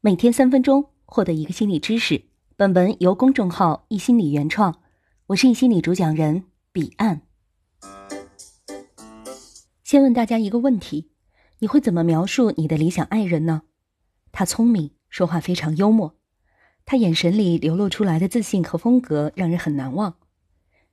[0.00, 2.22] 每天三分钟，获得一个心理知识。
[2.54, 4.80] 本文由公众号“易心理”原创，
[5.26, 7.22] 我是易心理主讲人彼岸。
[9.82, 11.10] 先问大家一个问题：
[11.58, 13.62] 你会怎么描述你的理想爱人呢？
[14.30, 16.14] 他聪明，说话非常幽默，
[16.84, 20.14] 他眼神里流露出来的自信和风格让人很难忘。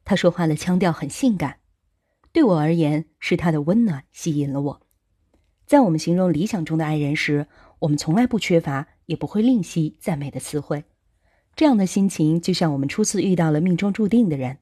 [0.04, 1.60] 他说话的腔调很性感，
[2.32, 4.82] 对我而言，是他的温暖吸引了我。
[5.68, 7.48] 在我们形容理想中的爱人时，
[7.80, 8.88] 我们从来不缺乏。
[9.06, 10.84] 也不会吝惜赞美的词汇，
[11.56, 14.58] 这样的心情就像我们初次遇到了命中注定的人，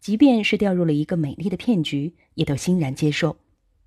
[0.00, 3.38] 即便是掉入了一个美丽的骗局，也都欣然接受。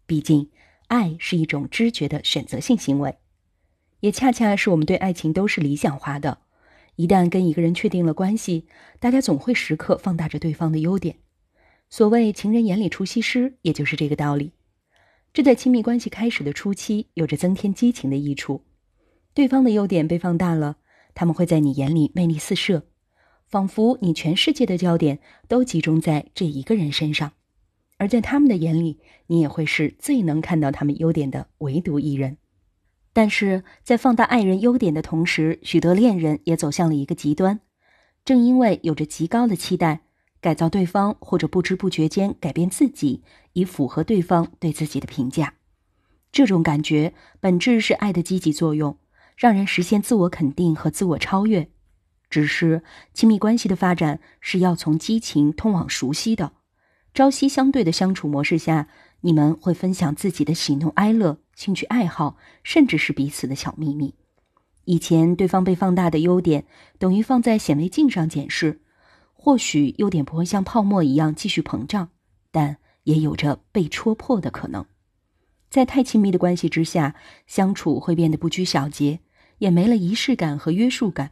[0.06, 0.50] 毕竟，
[0.88, 3.18] 爱是一种知觉的选择性行为，
[4.00, 6.40] 也恰恰是我们对爱情都是理想化的。
[6.96, 8.68] 一旦跟一个人确定了关系，
[9.00, 11.18] 大家总会时刻放大着对方的优点。
[11.90, 14.52] 所谓“情人眼里出西施”，也就是这个道理。
[15.32, 18.64] 这在亲密关系开始的初期，有着增添激情的益处。
[19.40, 20.76] 对方的优点被放大了，
[21.16, 22.84] 他们会在你眼里魅力四射，
[23.48, 27.32] 仿佛你全世界的焦点都集中在这一个人身上，
[27.96, 32.36] 而在他们的眼里，你也会是最能看到他们优点的唯独一人。
[33.14, 37.62] 但是在放大爱人优点的同时，许多恋人也走向了一个极端，
[38.26, 40.02] 正因为有着极高的期待，
[40.42, 45.54] 改造对方或者不知不觉间改变自己，以符合对方对自己的评价。
[46.30, 48.98] 这种感觉本质是爱的积极作用。
[49.40, 51.70] 让人实现自我肯定和自我超越，
[52.30, 56.52] 只是亲密关系的发展是要从激情通往熟悉的，
[57.14, 58.90] 朝夕相对的相处模式下，
[59.22, 64.14] 你们会分享自己的喜怒哀乐、兴趣爱好，甚至是彼此的小秘密。
[64.84, 66.66] 以前对方被放大的优点，
[66.98, 68.82] 等于放在显微镜上检视，
[69.32, 72.10] 或许优点不会像泡沫一样继续膨胀，
[72.52, 72.76] 但
[73.06, 74.86] 也有着被戳破的可能。
[75.70, 77.16] 在太亲密的关系之下，
[77.48, 79.22] 相处会变得不拘小节。
[79.60, 81.32] 也没了仪式感和约束感，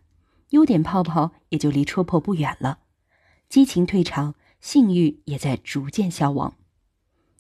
[0.52, 2.80] 优点泡泡也就离戳破不远了，
[3.50, 6.56] 激情退场，性欲也在逐渐消亡。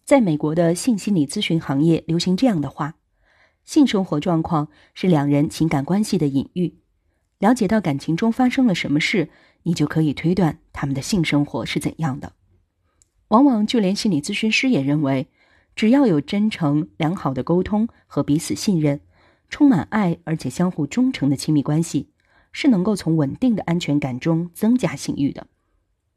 [0.03, 2.95] 在美国的性心理咨询行业，流行这样的话：
[3.63, 6.79] 性生活状况是两人情感关系的隐喻。
[7.39, 9.29] 了解到感情中发生了什么事，
[9.63, 12.33] 你就可以推断他们的性生活是怎样的。
[13.27, 15.27] 往往就连心理咨询师也认为，
[15.75, 19.01] 只要有真诚良好的沟通和彼此信任。
[19.49, 22.09] 充满爱而且相互忠诚的亲密关系，
[22.51, 25.47] 是能够从稳定的安全感中增加性欲的。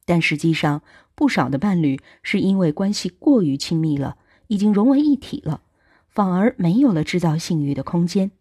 [0.05, 0.83] 但实际上，
[1.15, 4.17] 不少的伴侣是因为关系过于亲密了，
[4.49, 5.63] 已经融为一体了，
[6.09, 8.33] 反而没有了制造性欲的空间。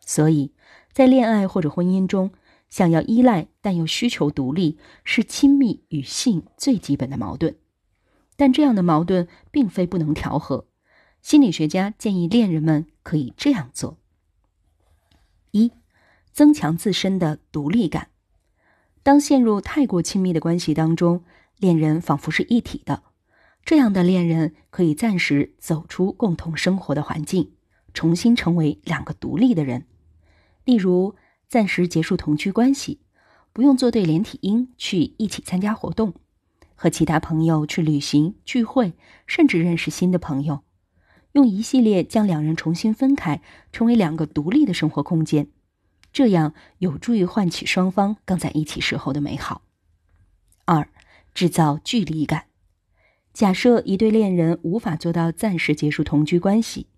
[0.00, 0.52] 所以，
[0.92, 2.30] 在恋爱或者婚姻中，
[2.68, 7.56] 想要依赖但又需求独立，是亲密与性最基本的矛盾。
[8.36, 10.66] 但这样的矛盾并非不能调和。
[11.20, 13.98] 心理学家建议恋人们可以这样做。
[15.50, 15.72] 一，
[16.32, 18.08] 增强自身的独立感。
[19.02, 21.24] 当陷入太过亲密的关系当中，
[21.56, 23.04] 恋人仿佛是一体的。
[23.64, 27.52] 这样的恋人可以暂时走出共同生活的环境，
[27.92, 29.86] 重新成为两个独立的人。
[30.64, 31.14] 例如，
[31.48, 33.00] 暂时结束同居关系，
[33.52, 36.14] 不用做对连体婴去一起参加活动，
[36.74, 38.94] 和其他朋友去旅行、聚会，
[39.26, 40.60] 甚至认识新的朋友。
[41.38, 43.40] 用一系列将两人重新分开，
[43.70, 45.46] 成为两个独立的生活空间，
[46.12, 49.62] 这样有助于唤起双方刚在一起时候的美好。
[50.64, 50.88] 二，
[51.32, 52.46] 制造距离感。
[53.32, 56.88] 假设一对恋人无法做到暂时结束同居关系，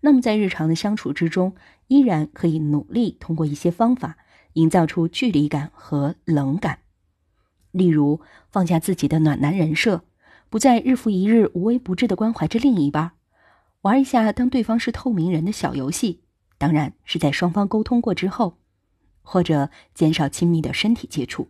[0.00, 1.54] 那么在日常的相处之中，
[1.88, 4.16] 依然可以努力通过一些方法，
[4.54, 6.78] 营造出距离感和冷感。
[7.72, 10.04] 例如，放下自己的暖男人设，
[10.48, 13.12] 不再日复一日无微不至的关怀着另一半。
[13.82, 16.20] 玩一下当对方是透明人的小游戏，
[16.56, 18.56] 当然是在双方沟通过之后，
[19.22, 21.48] 或者减少亲密的身体接触。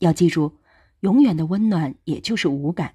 [0.00, 0.58] 要记住，
[1.00, 2.92] 永远的温暖也就是无感。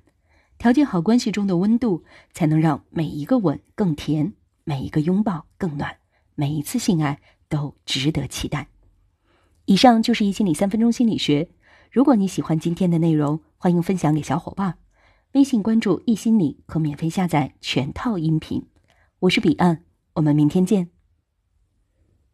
[0.60, 4.34] 调节好关系中的温度，才能让每一个吻更甜，
[4.64, 5.98] 每一个拥抱更暖，
[6.36, 7.20] 每一次性爱
[7.50, 8.68] 都值得期待。
[9.66, 11.50] 以上就是一心理三分钟心理学。
[11.90, 14.81] 如果你喜欢今天的内容，欢迎分享给小伙伴。
[15.34, 18.66] 微信关注“一心理”可免费下载全套音频。
[19.20, 19.86] 我是彼岸，
[20.16, 20.90] 我们明天见。